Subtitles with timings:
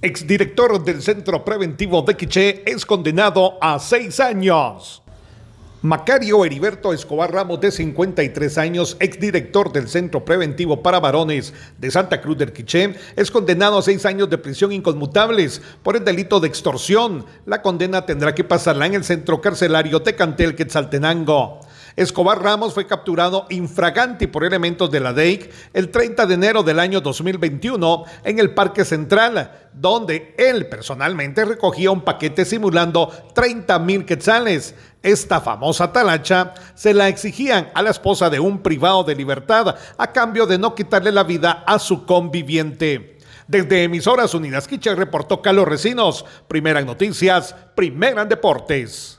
[0.00, 5.02] Exdirector del Centro Preventivo de Quiché es condenado a seis años.
[5.82, 12.20] Macario Heriberto Escobar Ramos, de 53 años, exdirector del Centro Preventivo para Varones de Santa
[12.20, 16.46] Cruz del Quiché, es condenado a seis años de prisión inconmutables por el delito de
[16.46, 17.26] extorsión.
[17.44, 21.58] La condena tendrá que pasarla en el centro carcelario Tecantel Quetzaltenango.
[21.98, 26.78] Escobar Ramos fue capturado infraganti por elementos de la DEIC el 30 de enero del
[26.78, 34.04] año 2021 en el Parque Central, donde él personalmente recogía un paquete simulando 30 mil
[34.04, 34.76] quetzales.
[35.02, 40.12] Esta famosa talacha se la exigían a la esposa de un privado de libertad a
[40.12, 43.18] cambio de no quitarle la vida a su conviviente.
[43.48, 46.24] Desde Emisoras Unidas Quiche reportó Carlos Recinos.
[46.46, 49.17] Primera en noticias, primera en deportes.